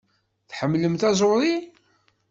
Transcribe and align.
Tḥemmlem 0.49 0.95
taẓuri? 1.01 1.55